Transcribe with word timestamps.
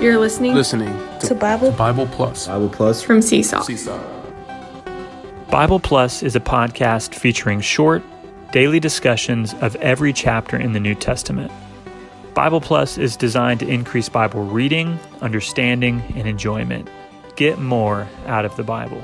You're 0.00 0.18
listening, 0.18 0.54
listening 0.54 0.98
to, 1.18 1.26
to 1.26 1.34
Bible 1.34 1.72
Bible 1.72 2.06
Plus. 2.06 2.46
Bible 2.48 2.70
Plus 2.70 3.02
from 3.02 3.20
Seesaw. 3.20 3.60
Seesaw. 3.60 4.00
Bible 5.50 5.78
Plus 5.78 6.22
is 6.22 6.34
a 6.34 6.40
podcast 6.40 7.14
featuring 7.14 7.60
short, 7.60 8.02
daily 8.50 8.80
discussions 8.80 9.52
of 9.60 9.76
every 9.76 10.14
chapter 10.14 10.56
in 10.56 10.72
the 10.72 10.80
New 10.80 10.94
Testament. 10.94 11.52
Bible 12.32 12.62
Plus 12.62 12.96
is 12.96 13.14
designed 13.14 13.60
to 13.60 13.68
increase 13.68 14.08
Bible 14.08 14.42
reading, 14.42 14.98
understanding, 15.20 16.02
and 16.16 16.26
enjoyment. 16.26 16.88
Get 17.36 17.58
more 17.58 18.08
out 18.24 18.46
of 18.46 18.56
the 18.56 18.64
Bible. 18.64 19.02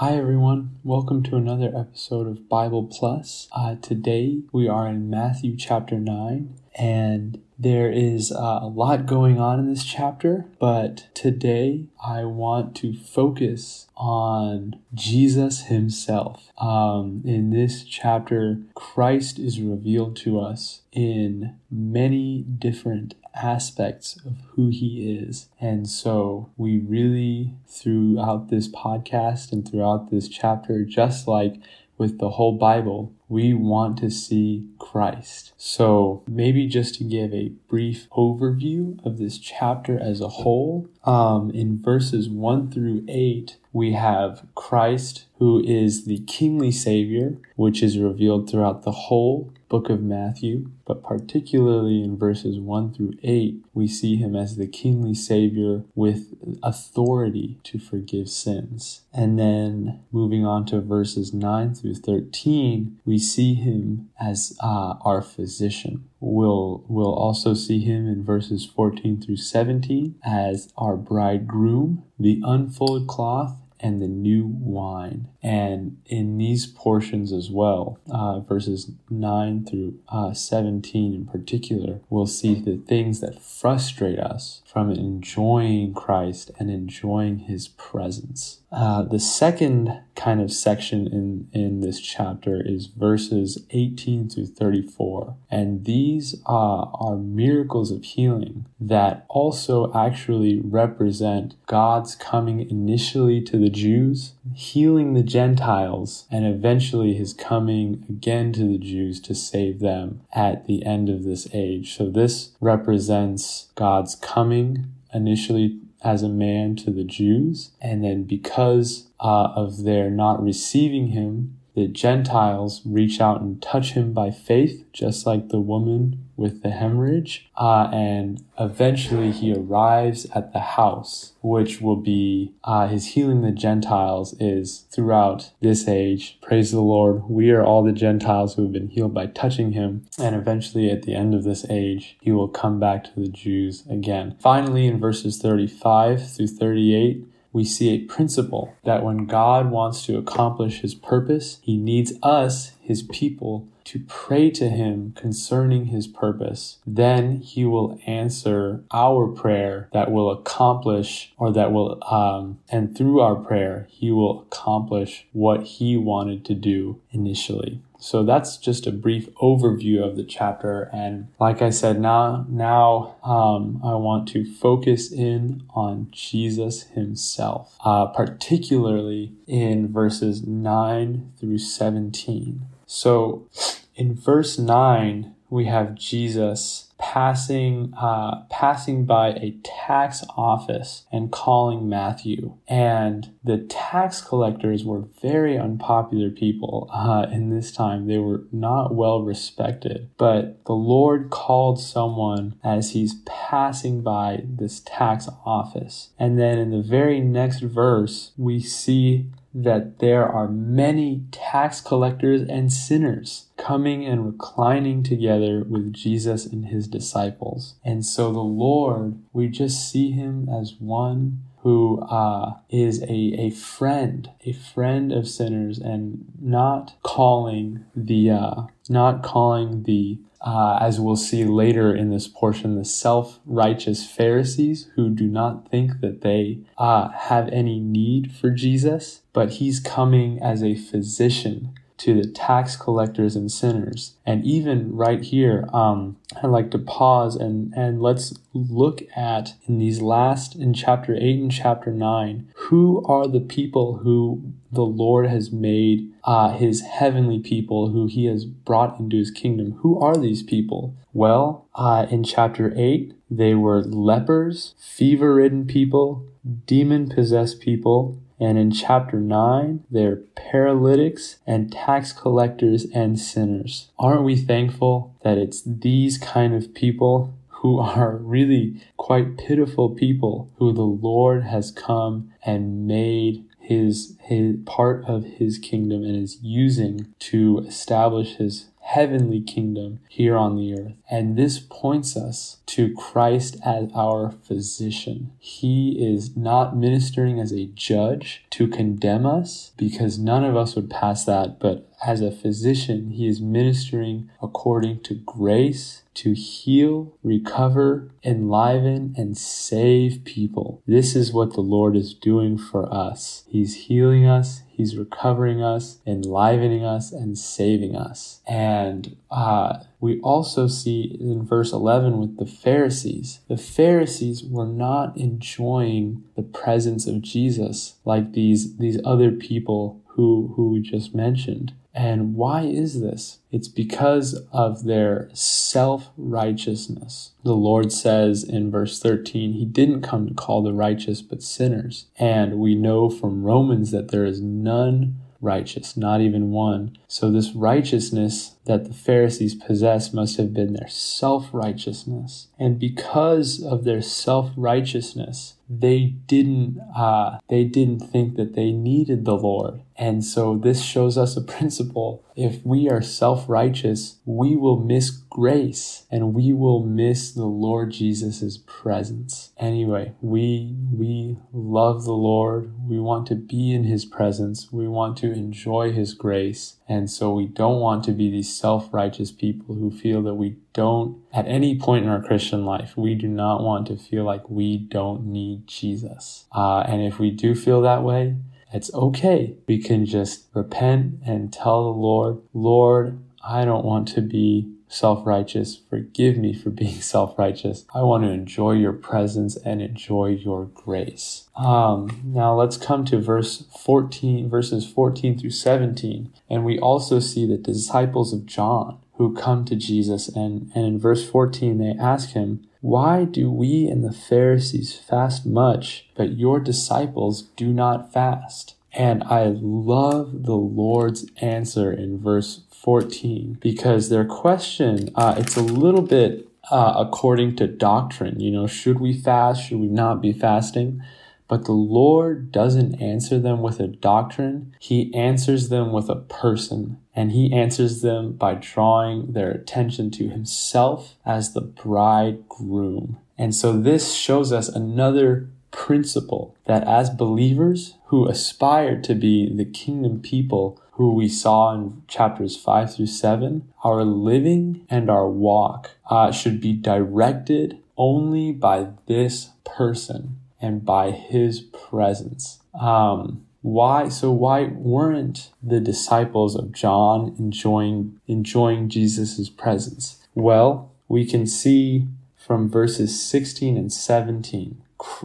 Hi, 0.00 0.16
everyone. 0.16 0.78
Welcome 0.84 1.24
to 1.24 1.34
another 1.34 1.72
episode 1.76 2.28
of 2.28 2.48
Bible 2.48 2.84
Plus. 2.84 3.48
Uh, 3.50 3.74
today 3.82 4.42
we 4.52 4.68
are 4.68 4.86
in 4.86 5.10
Matthew 5.10 5.56
chapter 5.56 5.98
9, 5.98 6.54
and 6.76 7.42
there 7.58 7.90
is 7.90 8.30
uh, 8.30 8.60
a 8.62 8.68
lot 8.68 9.06
going 9.06 9.40
on 9.40 9.58
in 9.58 9.68
this 9.68 9.82
chapter, 9.82 10.44
but 10.60 11.08
today 11.14 11.86
I 12.00 12.22
want 12.22 12.76
to 12.76 12.94
focus 12.94 13.88
on 13.96 14.78
Jesus 14.94 15.62
Himself. 15.62 16.52
Um, 16.58 17.22
in 17.24 17.50
this 17.50 17.82
chapter, 17.82 18.60
Christ 18.76 19.40
is 19.40 19.60
revealed 19.60 20.14
to 20.18 20.38
us 20.38 20.82
in 20.92 21.56
many 21.72 22.42
different 22.42 23.16
aspects 23.42 24.18
of 24.24 24.34
who 24.50 24.68
he 24.68 25.18
is. 25.18 25.48
And 25.60 25.88
so 25.88 26.50
we 26.56 26.78
really, 26.78 27.54
throughout 27.66 28.48
this 28.48 28.68
podcast 28.68 29.52
and 29.52 29.68
throughout 29.68 30.10
this 30.10 30.28
chapter, 30.28 30.84
just 30.84 31.28
like 31.28 31.56
with 31.96 32.18
the 32.18 32.30
whole 32.30 32.56
Bible, 32.56 33.12
we 33.28 33.54
want 33.54 33.98
to 33.98 34.10
see 34.10 34.64
Christ. 34.78 35.52
So, 35.56 36.22
maybe 36.26 36.66
just 36.66 36.94
to 36.96 37.04
give 37.04 37.32
a 37.32 37.52
brief 37.68 38.08
overview 38.10 39.04
of 39.04 39.18
this 39.18 39.38
chapter 39.38 39.98
as 39.98 40.20
a 40.20 40.28
whole, 40.28 40.88
um, 41.04 41.50
in 41.50 41.80
verses 41.80 42.28
1 42.28 42.70
through 42.70 43.04
8, 43.08 43.56
we 43.72 43.92
have 43.92 44.46
Christ, 44.54 45.26
who 45.38 45.62
is 45.64 46.04
the 46.04 46.18
kingly 46.26 46.72
Savior, 46.72 47.36
which 47.56 47.82
is 47.82 47.98
revealed 47.98 48.50
throughout 48.50 48.82
the 48.82 48.92
whole 48.92 49.52
book 49.68 49.90
of 49.90 50.02
Matthew, 50.02 50.70
but 50.86 51.02
particularly 51.02 52.02
in 52.02 52.18
verses 52.18 52.58
1 52.58 52.94
through 52.94 53.14
8, 53.22 53.62
we 53.74 53.86
see 53.86 54.16
him 54.16 54.34
as 54.34 54.56
the 54.56 54.66
kingly 54.66 55.14
Savior 55.14 55.82
with 55.94 56.34
authority 56.62 57.58
to 57.64 57.78
forgive 57.78 58.28
sins. 58.28 59.02
And 59.12 59.38
then 59.38 60.00
moving 60.10 60.46
on 60.46 60.64
to 60.66 60.80
verses 60.80 61.34
9 61.34 61.74
through 61.74 61.96
13, 61.96 62.98
we 63.04 63.17
see 63.18 63.54
him 63.54 64.10
as 64.20 64.56
uh, 64.62 64.94
our 65.02 65.22
physician. 65.22 66.08
We'll, 66.20 66.84
we'll 66.88 67.14
also 67.14 67.54
see 67.54 67.80
him 67.80 68.06
in 68.06 68.24
verses 68.24 68.66
14 68.66 69.20
through 69.20 69.36
17 69.36 70.16
as 70.24 70.72
our 70.76 70.96
bridegroom, 70.96 72.04
the 72.18 72.40
unfolded 72.44 73.08
cloth, 73.08 73.56
and 73.80 74.02
the 74.02 74.08
new 74.08 74.46
wine. 74.46 75.28
And 75.42 75.98
in 76.06 76.38
these 76.38 76.66
portions 76.66 77.32
as 77.32 77.50
well, 77.50 77.98
uh, 78.10 78.40
verses 78.40 78.90
9 79.10 79.64
through 79.64 79.98
uh, 80.08 80.32
17 80.32 81.14
in 81.14 81.26
particular, 81.26 82.00
we'll 82.10 82.26
see 82.26 82.54
the 82.54 82.76
things 82.76 83.20
that 83.20 83.40
frustrate 83.40 84.18
us 84.18 84.62
from 84.66 84.90
enjoying 84.90 85.94
Christ 85.94 86.50
and 86.58 86.70
enjoying 86.70 87.40
his 87.40 87.68
presence. 87.68 88.60
Uh, 88.70 89.02
the 89.02 89.20
second 89.20 90.00
kind 90.14 90.40
of 90.40 90.52
section 90.52 91.06
in, 91.06 91.48
in 91.58 91.80
this 91.80 92.00
chapter 92.00 92.60
is 92.62 92.86
verses 92.86 93.64
18 93.70 94.28
through 94.28 94.46
34. 94.46 95.36
And 95.50 95.84
these 95.84 96.34
uh, 96.46 96.82
are 96.82 97.16
miracles 97.16 97.90
of 97.90 98.04
healing 98.04 98.66
that 98.78 99.24
also 99.28 99.92
actually 99.94 100.60
represent 100.60 101.54
God's 101.66 102.14
coming 102.14 102.68
initially 102.68 103.40
to 103.42 103.56
the 103.56 103.67
Jews, 103.70 104.32
healing 104.54 105.14
the 105.14 105.22
Gentiles, 105.22 106.26
and 106.30 106.46
eventually 106.46 107.14
his 107.14 107.34
coming 107.34 108.04
again 108.08 108.52
to 108.54 108.64
the 108.64 108.78
Jews 108.78 109.20
to 109.20 109.34
save 109.34 109.80
them 109.80 110.22
at 110.32 110.66
the 110.66 110.84
end 110.84 111.08
of 111.08 111.24
this 111.24 111.48
age. 111.52 111.96
So 111.96 112.08
this 112.08 112.52
represents 112.60 113.68
God's 113.74 114.14
coming 114.14 114.86
initially 115.12 115.80
as 116.02 116.22
a 116.22 116.28
man 116.28 116.76
to 116.76 116.90
the 116.90 117.04
Jews, 117.04 117.70
and 117.80 118.04
then 118.04 118.22
because 118.22 119.08
uh, 119.20 119.52
of 119.54 119.82
their 119.82 120.10
not 120.10 120.42
receiving 120.42 121.08
him, 121.08 121.57
the 121.78 121.86
Gentiles 121.86 122.82
reach 122.84 123.20
out 123.20 123.40
and 123.40 123.62
touch 123.62 123.92
him 123.92 124.12
by 124.12 124.32
faith, 124.32 124.84
just 124.92 125.26
like 125.26 125.50
the 125.50 125.60
woman 125.60 126.24
with 126.36 126.62
the 126.62 126.70
hemorrhage. 126.70 127.48
Uh, 127.56 127.88
and 127.92 128.42
eventually 128.58 129.30
he 129.30 129.54
arrives 129.54 130.26
at 130.34 130.52
the 130.52 130.58
house, 130.58 131.34
which 131.40 131.80
will 131.80 131.96
be 131.96 132.52
uh, 132.64 132.88
his 132.88 133.12
healing 133.12 133.42
the 133.42 133.52
Gentiles 133.52 134.34
is 134.40 134.86
throughout 134.90 135.52
this 135.60 135.86
age. 135.86 136.38
Praise 136.42 136.72
the 136.72 136.80
Lord. 136.80 137.22
We 137.28 137.52
are 137.52 137.62
all 137.62 137.84
the 137.84 137.92
Gentiles 137.92 138.56
who 138.56 138.62
have 138.62 138.72
been 138.72 138.88
healed 138.88 139.14
by 139.14 139.26
touching 139.26 139.70
him. 139.70 140.06
And 140.18 140.34
eventually 140.34 140.90
at 140.90 141.02
the 141.02 141.14
end 141.14 141.32
of 141.32 141.44
this 141.44 141.64
age, 141.70 142.16
he 142.20 142.32
will 142.32 142.48
come 142.48 142.80
back 142.80 143.04
to 143.04 143.20
the 143.20 143.28
Jews 143.28 143.84
again. 143.88 144.36
Finally, 144.40 144.88
in 144.88 144.98
verses 144.98 145.38
35 145.38 146.28
through 146.32 146.48
38, 146.48 147.24
we 147.52 147.64
see 147.64 147.90
a 147.90 148.04
principle 148.04 148.74
that 148.84 149.04
when 149.04 149.26
God 149.26 149.70
wants 149.70 150.04
to 150.06 150.18
accomplish 150.18 150.80
his 150.80 150.94
purpose, 150.94 151.58
he 151.62 151.76
needs 151.76 152.12
us, 152.22 152.72
his 152.80 153.02
people, 153.02 153.68
to 153.88 154.00
pray 154.06 154.50
to 154.50 154.68
him 154.68 155.14
concerning 155.16 155.86
his 155.86 156.06
purpose. 156.06 156.76
Then 156.86 157.38
he 157.40 157.64
will 157.64 157.98
answer 158.06 158.84
our 158.92 159.26
prayer 159.26 159.88
that 159.94 160.10
will 160.10 160.30
accomplish 160.30 161.32
or 161.38 161.50
that 161.52 161.72
will, 161.72 161.98
um, 162.04 162.58
and 162.68 162.94
through 162.94 163.20
our 163.20 163.34
prayer, 163.34 163.86
he 163.88 164.10
will 164.10 164.42
accomplish 164.42 165.26
what 165.32 165.62
he 165.62 165.96
wanted 165.96 166.44
to 166.44 166.54
do 166.54 167.00
initially. 167.12 167.80
So 167.98 168.22
that's 168.22 168.56
just 168.56 168.86
a 168.86 168.92
brief 168.92 169.28
overview 169.36 170.02
of 170.02 170.16
the 170.16 170.24
chapter. 170.24 170.88
And 170.92 171.28
like 171.40 171.60
I 171.60 171.70
said, 171.70 172.00
now, 172.00 172.46
now 172.48 173.16
um, 173.24 173.80
I 173.84 173.94
want 173.94 174.28
to 174.28 174.44
focus 174.44 175.12
in 175.12 175.64
on 175.70 176.08
Jesus 176.10 176.84
himself, 176.84 177.76
uh, 177.84 178.06
particularly 178.06 179.32
in 179.46 179.92
verses 179.92 180.46
9 180.46 181.32
through 181.38 181.58
17. 181.58 182.66
So 182.86 183.48
in 183.96 184.14
verse 184.14 184.58
9, 184.58 185.34
we 185.50 185.66
have 185.66 185.94
Jesus 185.94 186.88
passing 186.98 187.94
uh, 187.96 188.42
passing 188.50 189.04
by 189.04 189.28
a 189.28 189.56
tax 189.62 190.24
office 190.36 191.06
and 191.12 191.30
calling 191.30 191.88
Matthew. 191.88 192.56
And 192.66 193.32
the 193.42 193.58
tax 193.58 194.20
collectors 194.20 194.84
were 194.84 195.04
very 195.22 195.56
unpopular 195.56 196.30
people 196.30 196.90
uh, 196.92 197.26
in 197.30 197.50
this 197.50 197.72
time. 197.72 198.06
They 198.06 198.18
were 198.18 198.44
not 198.52 198.94
well 198.94 199.22
respected. 199.22 200.10
But 200.18 200.64
the 200.66 200.74
Lord 200.74 201.30
called 201.30 201.80
someone 201.80 202.56
as 202.64 202.90
he's 202.90 203.14
passing 203.24 204.02
by 204.02 204.42
this 204.44 204.80
tax 204.80 205.28
office. 205.46 206.10
And 206.18 206.38
then 206.38 206.58
in 206.58 206.70
the 206.70 206.82
very 206.82 207.20
next 207.20 207.60
verse, 207.60 208.32
we 208.36 208.60
see 208.60 209.26
that 209.54 209.98
there 209.98 210.26
are 210.28 210.48
many 210.48 211.24
tax 211.30 211.80
collectors 211.80 212.42
and 212.42 212.72
sinners 212.72 213.46
coming 213.56 214.04
and 214.04 214.26
reclining 214.26 215.02
together 215.02 215.64
with 215.64 215.92
Jesus 215.92 216.46
and 216.46 216.66
his 216.66 216.86
disciples. 216.86 217.74
And 217.84 218.04
so 218.04 218.32
the 218.32 218.40
Lord, 218.40 219.18
we 219.32 219.48
just 219.48 219.90
see 219.90 220.10
him 220.10 220.48
as 220.48 220.74
one 220.78 221.42
who 221.62 222.00
uh, 222.02 222.54
is 222.70 223.02
a, 223.02 223.34
a 223.38 223.50
friend, 223.50 224.30
a 224.44 224.52
friend 224.52 225.12
of 225.12 225.28
sinners, 225.28 225.78
and 225.78 226.26
not 226.40 226.94
calling 227.02 227.84
the 227.94 228.30
uh, 228.30 228.62
not 228.88 229.22
calling 229.22 229.82
the 229.82 230.18
uh, 230.40 230.78
as 230.80 231.00
we'll 231.00 231.16
see 231.16 231.44
later 231.44 231.94
in 231.94 232.10
this 232.10 232.28
portion, 232.28 232.76
the 232.76 232.84
self 232.84 233.40
righteous 233.44 234.08
Pharisees 234.08 234.88
who 234.94 235.10
do 235.10 235.26
not 235.26 235.68
think 235.70 236.00
that 236.00 236.20
they 236.20 236.60
uh, 236.76 237.08
have 237.10 237.48
any 237.48 237.80
need 237.80 238.32
for 238.32 238.50
Jesus, 238.50 239.22
but 239.32 239.54
he's 239.54 239.80
coming 239.80 240.40
as 240.40 240.62
a 240.62 240.76
physician 240.76 241.74
to 241.98 242.14
the 242.14 242.28
tax 242.28 242.76
collectors 242.76 243.36
and 243.36 243.50
sinners. 243.50 244.14
And 244.24 244.44
even 244.44 244.94
right 244.96 245.22
here, 245.22 245.68
um, 245.72 246.16
I'd 246.42 246.48
like 246.48 246.70
to 246.70 246.78
pause 246.78 247.36
and, 247.36 247.72
and 247.74 248.00
let's 248.00 248.34
look 248.52 249.02
at 249.16 249.54
in 249.66 249.78
these 249.78 250.00
last, 250.00 250.56
in 250.56 250.74
chapter 250.74 251.14
8 251.14 251.20
and 251.20 251.52
chapter 251.52 251.90
9, 251.90 252.48
who 252.54 253.04
are 253.06 253.26
the 253.26 253.40
people 253.40 253.98
who 253.98 254.52
the 254.70 254.84
Lord 254.84 255.26
has 255.26 255.50
made 255.50 256.12
uh, 256.24 256.50
his 256.50 256.82
heavenly 256.82 257.38
people, 257.38 257.90
who 257.90 258.06
he 258.06 258.26
has 258.26 258.44
brought 258.44 258.98
into 259.00 259.16
his 259.16 259.30
kingdom. 259.30 259.72
Who 259.80 259.98
are 259.98 260.16
these 260.16 260.42
people? 260.42 260.94
Well, 261.12 261.66
uh, 261.74 262.06
in 262.10 262.22
chapter 262.22 262.72
8, 262.76 263.14
they 263.30 263.54
were 263.54 263.82
lepers, 263.82 264.74
fever 264.78 265.34
ridden 265.34 265.66
people, 265.66 266.26
demon 266.66 267.08
possessed 267.08 267.60
people, 267.60 268.20
and 268.40 268.56
in 268.56 268.70
chapter 268.70 269.18
9, 269.20 269.84
they're 269.90 270.22
paralytics 270.36 271.36
and 271.46 271.72
tax 271.72 272.12
collectors 272.12 272.86
and 272.94 273.18
sinners. 273.18 273.90
Aren't 273.98 274.22
we 274.22 274.36
thankful 274.36 275.14
that 275.22 275.38
it's 275.38 275.62
these 275.64 276.18
kind 276.18 276.54
of 276.54 276.74
people 276.74 277.34
who 277.48 277.78
are 277.80 278.16
really 278.16 278.80
quite 278.96 279.36
pitiful 279.36 279.90
people 279.90 280.50
who 280.58 280.72
the 280.72 280.82
Lord 280.82 281.44
has 281.44 281.70
come 281.70 282.32
and 282.44 282.86
made 282.86 283.44
his, 283.60 284.16
his 284.22 284.56
part 284.64 285.04
of 285.04 285.24
his 285.24 285.58
kingdom 285.58 286.02
and 286.02 286.16
is 286.16 286.38
using 286.40 287.14
to 287.18 287.64
establish 287.66 288.36
his 288.36 288.66
heavenly 288.88 289.38
kingdom 289.42 290.00
here 290.08 290.34
on 290.34 290.56
the 290.56 290.72
earth. 290.72 290.94
And 291.10 291.36
this 291.36 291.58
points 291.58 292.16
us 292.16 292.56
to 292.66 292.94
Christ 292.94 293.58
as 293.62 293.90
our 293.94 294.30
physician. 294.30 295.30
He 295.38 295.90
is 296.00 296.34
not 296.34 296.74
ministering 296.74 297.38
as 297.38 297.52
a 297.52 297.66
judge 297.66 298.44
to 298.50 298.66
condemn 298.66 299.26
us 299.26 299.72
because 299.76 300.18
none 300.18 300.42
of 300.42 300.56
us 300.56 300.74
would 300.74 300.88
pass 300.88 301.26
that, 301.26 301.60
but 301.60 301.86
as 302.06 302.22
a 302.22 302.30
physician, 302.30 303.10
he 303.10 303.26
is 303.26 303.42
ministering 303.42 304.30
according 304.40 305.00
to 305.00 305.14
grace 305.14 306.04
to 306.14 306.32
heal, 306.32 307.14
recover, 307.22 308.10
enliven, 308.24 309.14
and 309.16 309.36
save 309.36 310.24
people. 310.24 310.82
This 310.86 311.14
is 311.14 311.32
what 311.32 311.52
the 311.54 311.60
Lord 311.60 311.94
is 311.94 312.14
doing 312.14 312.56
for 312.56 312.92
us. 312.92 313.44
He's 313.48 313.86
healing 313.86 314.26
us, 314.26 314.62
He's 314.78 314.96
recovering 314.96 315.60
us, 315.60 315.98
enlivening 316.06 316.84
us, 316.84 317.10
and 317.10 317.36
saving 317.36 317.96
us. 317.96 318.40
And 318.46 319.16
uh, 319.28 319.80
we 319.98 320.20
also 320.20 320.68
see 320.68 321.18
in 321.20 321.44
verse 321.44 321.72
11 321.72 322.16
with 322.18 322.38
the 322.38 322.46
Pharisees. 322.46 323.40
The 323.48 323.56
Pharisees 323.56 324.44
were 324.44 324.68
not 324.68 325.16
enjoying 325.16 326.22
the 326.36 326.44
presence 326.44 327.08
of 327.08 327.22
Jesus 327.22 327.96
like 328.04 328.34
these, 328.34 328.76
these 328.76 329.00
other 329.04 329.32
people 329.32 330.00
who, 330.10 330.52
who 330.54 330.70
we 330.70 330.80
just 330.80 331.12
mentioned. 331.12 331.72
And 331.94 332.34
why 332.34 332.62
is 332.62 333.00
this? 333.00 333.40
It's 333.50 333.68
because 333.68 334.44
of 334.52 334.84
their 334.84 335.30
self 335.32 336.10
righteousness. 336.16 337.32
The 337.44 337.54
Lord 337.54 337.92
says 337.92 338.44
in 338.44 338.70
verse 338.70 339.00
13, 339.00 339.54
He 339.54 339.64
didn't 339.64 340.02
come 340.02 340.28
to 340.28 340.34
call 340.34 340.62
the 340.62 340.72
righteous 340.72 341.22
but 341.22 341.42
sinners. 341.42 342.06
And 342.16 342.58
we 342.58 342.74
know 342.74 343.10
from 343.10 343.42
Romans 343.42 343.90
that 343.90 344.10
there 344.10 344.24
is 344.24 344.40
none 344.40 345.20
righteous, 345.40 345.96
not 345.96 346.20
even 346.20 346.50
one. 346.50 346.96
So, 347.06 347.30
this 347.30 347.52
righteousness 347.54 348.56
that 348.66 348.84
the 348.84 348.94
Pharisees 348.94 349.54
possessed 349.54 350.12
must 350.12 350.36
have 350.36 350.52
been 350.52 350.74
their 350.74 350.88
self 350.88 351.48
righteousness. 351.52 352.48
And 352.58 352.78
because 352.78 353.62
of 353.62 353.84
their 353.84 354.02
self 354.02 354.50
righteousness, 354.56 355.54
they 355.68 356.14
didn't 356.26 356.78
uh, 356.96 357.38
they 357.48 357.64
didn't 357.64 358.00
think 358.00 358.36
that 358.36 358.54
they 358.54 358.72
needed 358.72 359.24
the 359.24 359.36
Lord. 359.36 359.82
And 359.96 360.24
so 360.24 360.56
this 360.56 360.82
shows 360.82 361.18
us 361.18 361.36
a 361.36 361.40
principle. 361.58 362.24
If 362.36 362.64
we 362.64 362.88
are 362.88 363.02
self-righteous, 363.02 364.18
we 364.24 364.54
will 364.54 364.78
miss 364.78 365.10
grace 365.10 366.04
and 366.10 366.34
we 366.34 366.52
will 366.52 366.84
miss 366.84 367.32
the 367.32 367.46
Lord 367.46 367.90
Jesus' 367.90 368.58
presence. 368.64 369.50
Anyway, 369.58 370.14
we 370.20 370.76
we 370.92 371.36
love 371.52 372.04
the 372.04 372.12
Lord. 372.12 372.72
We 372.88 372.98
want 372.98 373.26
to 373.28 373.34
be 373.34 373.74
in 373.74 373.84
his 373.84 374.04
presence. 374.04 374.72
We 374.72 374.88
want 374.88 375.18
to 375.18 375.32
enjoy 375.32 375.92
his 375.92 376.14
grace. 376.14 376.76
And 376.88 377.10
so 377.10 377.32
we 377.32 377.46
don't 377.46 377.80
want 377.80 378.04
to 378.04 378.12
be 378.12 378.30
these 378.30 378.54
self-righteous 378.54 379.32
people 379.32 379.74
who 379.74 379.90
feel 379.90 380.22
that 380.22 380.34
we 380.34 380.56
don't 380.72 381.22
at 381.32 381.46
any 381.46 381.78
point 381.78 382.04
in 382.04 382.10
our 382.10 382.22
Christian 382.22 382.64
life, 382.64 382.96
we 382.96 383.14
do 383.14 383.28
not 383.28 383.62
want 383.62 383.86
to 383.88 383.96
feel 383.96 384.24
like 384.24 384.48
we 384.48 384.78
don't 384.78 385.26
need 385.26 385.66
Jesus. 385.66 386.46
Uh, 386.52 386.80
and 386.80 387.02
if 387.02 387.18
we 387.18 387.30
do 387.30 387.54
feel 387.54 387.80
that 387.82 388.02
way, 388.02 388.36
it's 388.72 388.92
okay. 388.92 389.56
We 389.66 389.78
can 389.78 390.04
just 390.04 390.46
repent 390.54 391.20
and 391.24 391.52
tell 391.52 391.84
the 391.84 391.98
Lord, 391.98 392.42
Lord, 392.52 393.18
I 393.42 393.64
don't 393.64 393.84
want 393.84 394.08
to 394.08 394.20
be 394.20 394.70
self 394.88 395.26
righteous. 395.26 395.80
Forgive 395.88 396.36
me 396.36 396.54
for 396.54 396.70
being 396.82 397.00
self 397.00 397.38
righteous. 397.38 397.84
I 397.94 398.02
want 398.02 398.24
to 398.24 398.30
enjoy 398.30 398.72
your 398.72 398.92
presence 398.92 399.56
and 399.56 399.80
enjoy 399.80 400.28
your 400.28 400.66
grace. 400.66 401.48
Um, 401.56 402.20
now 402.24 402.54
let's 402.54 402.76
come 402.76 403.04
to 403.06 403.18
verse 403.18 403.64
14, 403.84 404.48
verses 404.48 404.86
14 404.90 405.38
through 405.38 405.50
17. 405.50 406.32
And 406.48 406.64
we 406.64 406.78
also 406.78 407.20
see 407.20 407.46
the 407.46 407.56
disciples 407.56 408.32
of 408.32 408.46
John 408.46 408.98
who 409.18 409.34
come 409.34 409.64
to 409.66 409.76
Jesus. 409.76 410.28
And, 410.28 410.70
and 410.74 410.86
in 410.86 410.98
verse 410.98 411.28
14, 411.28 411.78
they 411.78 411.94
ask 412.00 412.30
him, 412.30 412.66
Why 412.80 413.24
do 413.24 413.50
we 413.50 413.86
and 413.86 414.02
the 414.02 414.12
Pharisees 414.12 414.96
fast 414.96 415.44
much, 415.44 416.08
but 416.14 416.38
your 416.38 416.60
disciples 416.60 417.42
do 417.56 417.72
not 417.72 418.12
fast? 418.12 418.76
And 418.92 419.22
I 419.24 419.54
love 419.60 420.44
the 420.44 420.56
Lord's 420.56 421.26
answer 421.40 421.92
in 421.92 422.20
verse 422.20 422.62
14 422.70 423.58
because 423.60 424.08
their 424.08 424.24
question, 424.24 425.10
uh, 425.14 425.34
it's 425.36 425.56
a 425.56 425.62
little 425.62 426.02
bit 426.02 426.48
uh, 426.70 426.94
according 426.96 427.56
to 427.56 427.66
doctrine. 427.66 428.40
You 428.40 428.50
know, 428.50 428.66
should 428.66 429.00
we 429.00 429.12
fast? 429.12 429.68
Should 429.68 429.78
we 429.78 429.88
not 429.88 430.22
be 430.22 430.32
fasting? 430.32 431.02
But 431.48 431.64
the 431.64 431.72
Lord 431.72 432.52
doesn't 432.52 433.00
answer 433.00 433.38
them 433.38 433.62
with 433.62 433.80
a 433.80 433.86
doctrine. 433.86 434.74
He 434.78 435.12
answers 435.14 435.70
them 435.70 435.92
with 435.92 436.10
a 436.10 436.16
person. 436.16 436.98
And 437.16 437.32
he 437.32 437.52
answers 437.52 438.02
them 438.02 438.32
by 438.32 438.54
drawing 438.54 439.32
their 439.32 439.50
attention 439.50 440.10
to 440.12 440.28
himself 440.28 441.16
as 441.24 441.54
the 441.54 441.62
bridegroom. 441.62 443.16
And 443.38 443.54
so 443.54 443.80
this 443.80 444.14
shows 444.14 444.52
us 444.52 444.68
another 444.68 445.48
principle 445.70 446.54
that 446.66 446.86
as 446.86 447.10
believers 447.10 447.94
who 448.06 448.28
aspire 448.28 449.00
to 449.02 449.14
be 449.14 449.54
the 449.54 449.64
kingdom 449.64 450.20
people 450.20 450.80
who 450.92 451.14
we 451.14 451.28
saw 451.28 451.74
in 451.74 452.02
chapters 452.08 452.56
5 452.56 452.94
through 452.94 453.06
7, 453.06 453.72
our 453.84 454.04
living 454.04 454.84
and 454.90 455.08
our 455.08 455.28
walk 455.28 455.92
uh, 456.10 456.32
should 456.32 456.60
be 456.60 456.72
directed 456.72 457.78
only 457.96 458.52
by 458.52 458.88
this 459.06 459.50
person 459.64 460.36
and 460.60 460.84
by 460.84 461.10
his 461.10 461.60
presence. 461.60 462.58
Um, 462.78 463.44
why 463.62 464.08
so 464.08 464.30
why 464.30 464.64
weren't 464.64 465.50
the 465.62 465.80
disciples 465.80 466.54
of 466.54 466.72
John 466.72 467.34
enjoying 467.38 468.20
enjoying 468.26 468.88
Jesus' 468.88 469.48
presence? 469.48 470.26
Well, 470.34 470.92
we 471.08 471.26
can 471.26 471.46
see 471.46 472.06
from 472.36 472.70
verses 472.70 473.20
16 473.20 473.76
and 473.76 473.92
17 473.92 474.80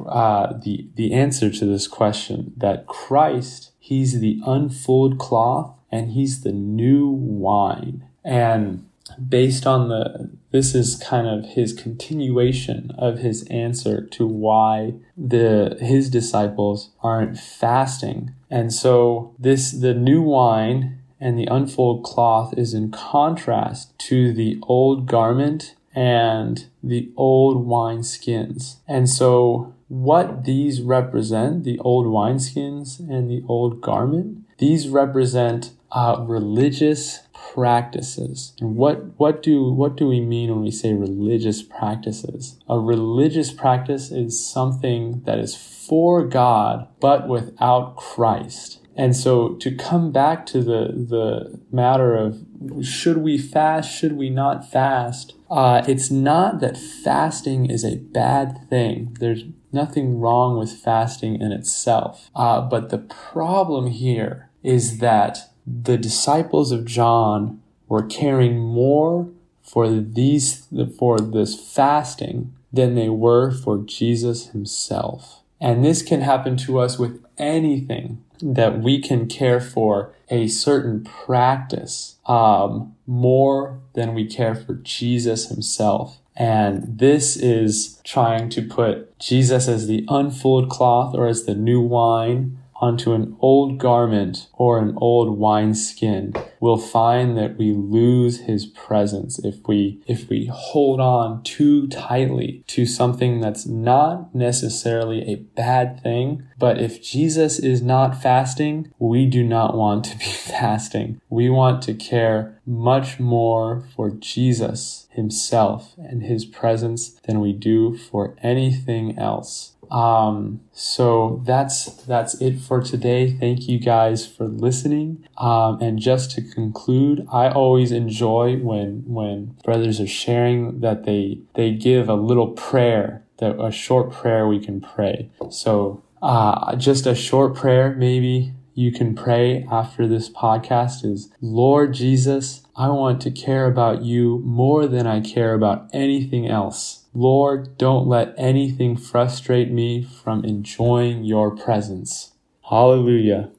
uh, 0.07 0.53
the 0.63 0.88
the 0.95 1.13
answer 1.13 1.50
to 1.50 1.65
this 1.65 1.88
question 1.88 2.53
that 2.57 2.88
Christ 2.88 3.71
he's 3.80 4.19
the 4.19 4.41
unfulled 4.45 5.19
cloth 5.19 5.75
and 5.91 6.12
he's 6.12 6.41
the 6.41 6.51
new 6.51 7.07
wine 7.07 8.06
and 8.24 8.88
based 9.28 9.68
on 9.68 9.90
the 9.90 10.30
this 10.52 10.76
is 10.76 10.96
kind 10.96 11.28
of 11.28 11.52
his 11.52 11.74
continuation 11.74 12.92
of 12.98 13.19
his 13.19 13.44
answer 13.44 14.06
to 14.12 14.26
why 14.26 14.94
the 15.18 15.78
his 15.80 16.10
disciples 16.10 16.92
aren't 17.02 17.38
fasting. 17.38 18.33
And 18.50 18.74
so 18.74 19.36
this 19.40 19.72
the 19.72 19.94
new 19.94 20.22
wine 20.22 21.00
and 21.19 21.40
the 21.40 21.48
unfulled 21.48 22.04
cloth 22.04 22.54
is 22.57 22.74
in 22.74 22.92
contrast 22.92 23.98
to 23.98 24.33
the 24.33 24.60
old 24.64 25.06
garment 25.07 25.76
and 25.95 26.66
the 26.83 27.12
old 27.16 27.66
wine 27.66 28.04
skins. 28.04 28.78
And 28.88 29.10
so, 29.10 29.74
what 29.88 30.44
these 30.44 30.81
represent, 30.81 31.64
the 31.64 31.80
old 31.80 32.07
wine 32.07 32.40
skins 32.40 33.00
and 33.00 33.30
the 33.30 33.44
old 33.48 33.80
garment, 33.80 34.45
these 34.57 34.90
represent 34.90 35.72
uh, 35.92 36.18
religious 36.28 37.22
practices. 37.54 38.54
And 38.59 38.76
what 38.76 39.19
what 39.19 39.44
do 39.44 39.71
what 39.71 39.95
do 39.95 40.07
we 40.07 40.21
mean 40.21 40.50
when 40.50 40.62
we 40.62 40.71
say 40.71 40.94
religious 40.94 41.62
practices? 41.62 42.59
A 42.69 42.80
religious 42.80 43.52
practice 43.52 44.12
is 44.12 44.45
something 44.45 45.21
that 45.26 45.40
is 45.40 45.56
for 45.56 46.26
God 46.26 46.88
but 47.00 47.28
without 47.28 47.95
Christ. 47.95 48.80
And 48.95 49.16
so 49.16 49.56
to 49.56 49.76
come 49.76 50.12
back 50.12 50.45
to 50.47 50.62
the 50.62 50.94
the 50.94 51.59
matter 51.71 52.16
of 52.16 52.45
should 52.81 53.18
we 53.18 53.38
fast, 53.38 53.92
should 53.92 54.14
we 54.14 54.30
not 54.30 54.69
fast? 54.69 55.33
Uh, 55.50 55.83
it's 55.88 56.09
not 56.09 56.59
that 56.62 56.78
fasting 56.78 57.69
is 57.69 57.83
a 57.83 57.97
bad 57.97 58.69
thing. 58.69 59.16
There's 59.19 59.44
nothing 59.71 60.19
wrong 60.19 60.57
with 60.57 60.71
fasting 60.71 61.42
in 61.42 61.52
itself. 61.52 62.30
Uh, 62.35 62.62
but 62.62 62.90
the 62.90 63.00
problem 63.00 63.88
here 63.88 64.50
is 64.64 65.00
that 65.00 65.53
the 65.66 65.98
disciples 65.98 66.72
of 66.72 66.86
John 66.86 67.62
were 67.88 68.04
caring 68.04 68.58
more 68.58 69.30
for 69.62 69.90
these 69.90 70.68
for 70.98 71.20
this 71.20 71.60
fasting 71.60 72.54
than 72.72 72.96
they 72.96 73.10
were 73.10 73.52
for 73.52 73.78
Jesus 73.78 74.48
himself. 74.48 75.42
And 75.62 75.86
this 75.86 76.02
can 76.02 76.22
happen 76.22 76.58
to 76.58 76.80
us 76.80 77.00
with 77.00 77.24
anything 77.38 78.24
that 78.42 78.80
we 78.80 79.00
can 79.00 79.28
care 79.28 79.62
for 79.62 80.14
a 80.30 80.48
certain 80.48 81.04
practice 81.04 82.18
um, 82.26 82.96
more 83.08 83.80
than 83.94 84.14
we 84.14 84.26
care 84.26 84.56
for 84.56 84.74
Jesus 84.76 85.48
himself. 85.48 86.20
And 86.36 86.98
this 86.98 87.38
is 87.38 88.02
trying 88.04 88.50
to 88.50 88.62
put 88.62 89.18
Jesus 89.20 89.68
as 89.68 89.88
the 89.88 90.04
unfulled 90.10 90.70
cloth 90.70 91.14
or 91.16 91.28
as 91.28 91.46
the 91.46 91.56
new 91.56 91.80
wine 91.80 92.58
onto 92.83 93.13
an 93.13 93.33
old 93.40 93.78
garment 93.78 94.49
or 94.52 94.78
an 94.78 94.94
old 94.97 95.37
wineskin, 95.37 96.33
we'll 96.59 96.78
find 96.78 97.37
that 97.37 97.57
we 97.57 97.71
lose 97.71 98.42
his 98.42 98.66
presence 98.66 99.40
if 99.40 99.66
we 99.68 100.02
if 100.06 100.28
we 100.28 100.49
hold 100.52 100.99
on 100.99 101.42
too 101.44 101.87
tightly 101.87 102.61
to 102.68 102.85
something 102.85 103.40
that's 103.40 103.66
not 103.66 104.35
necessarily 104.35 105.21
a 105.21 105.35
bad 105.35 106.04
thing, 106.04 106.44
but 106.57 106.78
if 106.78 107.02
Jesus 107.02 107.57
is 107.57 107.81
not 107.81 108.21
fasting, 108.21 108.92
we 108.99 109.28
do 109.28 109.44
not 109.44 109.78
want 109.78 110.04
to 110.06 110.18
be 110.18 110.25
fasting. 110.25 111.21
We 111.30 111.49
want 111.49 111.81
to 111.83 111.94
care 111.94 112.59
much 112.66 113.18
more 113.18 113.85
for 113.95 114.09
Jesus 114.09 115.07
himself 115.11 115.94
and 115.97 116.23
his 116.23 116.44
presence 116.44 117.11
than 117.25 117.40
we 117.40 117.54
do 117.54 117.97
for 117.97 118.35
anything 118.44 119.18
else. 119.18 119.72
Um, 119.92 120.61
so 120.71 121.42
that's 121.45 121.85
that's 122.06 122.35
it 122.42 122.59
for 122.59 122.81
today. 122.81 123.37
Thank 123.40 123.68
you 123.68 123.80
guys 123.80 124.25
for 124.25 124.45
listening. 124.45 125.28
Um, 125.37 125.81
and 125.81 125.99
just 125.99 126.31
to 126.31 126.42
conclude, 126.42 127.28
I 127.31 127.49
always 127.49 127.92
enjoy 127.92 128.57
when 128.57 129.04
when 129.06 129.57
brothers 129.63 129.99
are 129.99 130.07
sharing 130.07 130.80
that 130.81 131.06
they 131.06 131.40
they 131.56 131.71
give 131.71 132.09
a 132.09 132.16
little 132.16 132.49
prayer, 132.49 133.23
that 133.37 133.59
a 133.59 133.71
short 133.71 134.11
prayer 134.11 134.47
we 134.47 134.59
can 134.59 134.81
pray. 134.81 135.30
So 135.49 136.04
uh, 136.21 136.75
just 136.75 137.06
a 137.06 137.16
short 137.16 137.56
prayer, 137.56 137.94
maybe 137.95 138.54
you 138.75 138.92
can 138.92 139.13
pray 139.13 139.68
after 139.71 140.07
this 140.07 140.30
podcast 140.30 141.06
is 141.06 141.30
Lord 141.42 141.94
Jesus, 141.94 142.63
I 142.75 142.90
want 142.90 143.21
to 143.21 143.31
care 143.31 143.68
about 143.68 144.02
you 144.02 144.42
more 144.45 144.87
than 144.87 145.06
I 145.06 145.21
care 145.21 145.54
about 145.54 145.90
anything 145.94 146.47
else. 146.47 147.03
Lord, 147.14 147.78
don't 147.78 148.08
let 148.08 148.34
anything 148.38 148.98
frustrate 148.98 149.72
me 149.72 150.04
from 150.04 150.44
enjoying 150.44 151.24
your 151.24 151.52
presence. 151.56 152.32
Hallelujah. 152.70 153.52